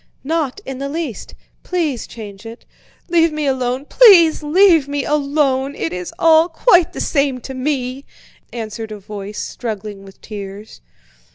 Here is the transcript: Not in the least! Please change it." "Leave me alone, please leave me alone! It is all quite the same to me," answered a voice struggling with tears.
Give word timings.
Not 0.23 0.61
in 0.65 0.79
the 0.79 0.89
least! 0.89 1.35
Please 1.61 2.07
change 2.07 2.43
it." 2.43 2.65
"Leave 3.07 3.31
me 3.31 3.45
alone, 3.45 3.85
please 3.85 4.41
leave 4.41 4.87
me 4.87 5.05
alone! 5.05 5.75
It 5.75 5.93
is 5.93 6.11
all 6.17 6.49
quite 6.49 6.93
the 6.93 6.99
same 6.99 7.39
to 7.41 7.53
me," 7.53 8.05
answered 8.51 8.91
a 8.91 8.97
voice 8.97 9.37
struggling 9.37 10.03
with 10.03 10.19
tears. 10.19 10.81